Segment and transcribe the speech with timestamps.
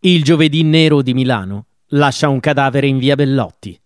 [0.00, 3.76] Il giovedì nero di Milano lascia un cadavere in via Bellotti.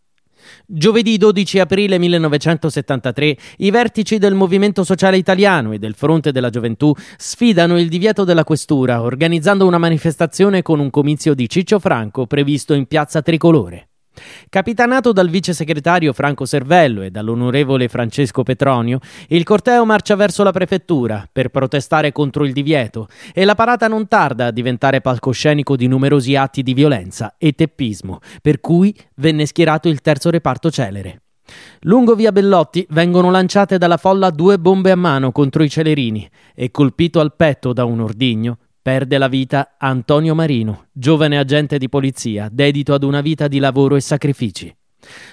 [0.67, 6.95] Giovedì 12 aprile 1973 i vertici del Movimento Sociale Italiano e del Fronte della Gioventù
[7.17, 12.75] sfidano il divieto della questura organizzando una manifestazione con un comizio di Ciccio Franco previsto
[12.75, 13.92] in piazza Tricolore.
[14.49, 20.53] Capitanato dal vice segretario Franco Servello e dall'onorevole Francesco Petronio, il corteo marcia verso la
[20.53, 25.87] prefettura per protestare contro il divieto e la parata non tarda a diventare palcoscenico di
[25.87, 31.23] numerosi atti di violenza e teppismo, per cui venne schierato il terzo reparto celere.
[31.81, 36.71] Lungo via Bellotti vengono lanciate dalla folla due bombe a mano contro i celerini e
[36.71, 42.49] colpito al petto da un ordigno Perde la vita Antonio Marino, giovane agente di polizia,
[42.51, 44.75] dedito ad una vita di lavoro e sacrifici.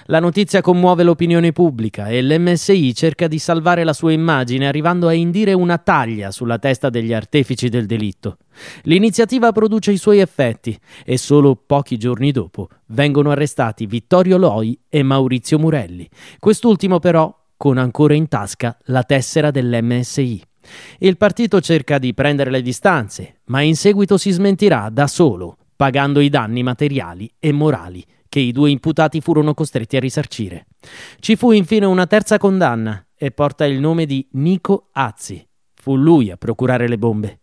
[0.04, 5.14] La notizia commuove l'opinione pubblica e l'MSI cerca di salvare la sua immagine arrivando a
[5.14, 8.36] indire una taglia sulla testa degli artefici del delitto.
[8.82, 15.02] L'iniziativa produce i suoi effetti e solo pochi giorni dopo vengono arrestati Vittorio Loi e
[15.02, 20.49] Maurizio Murelli, quest'ultimo però con ancora in tasca la tessera dell'MSI.
[20.98, 26.20] Il partito cerca di prendere le distanze, ma in seguito si smentirà da solo, pagando
[26.20, 30.66] i danni materiali e morali che i due imputati furono costretti a risarcire.
[31.18, 35.44] Ci fu infine una terza condanna e porta il nome di Nico Azzi.
[35.74, 37.40] Fu lui a procurare le bombe.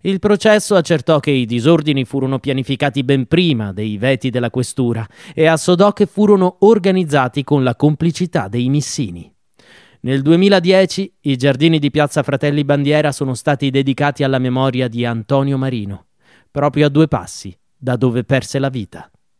[0.00, 5.46] Il processo accertò che i disordini furono pianificati ben prima dei veti della questura e
[5.46, 9.33] assodò che furono organizzati con la complicità dei missini.
[10.04, 15.56] Nel 2010 i giardini di Piazza Fratelli Bandiera sono stati dedicati alla memoria di Antonio
[15.56, 16.08] Marino,
[16.50, 19.10] proprio a due passi da dove perse la vita.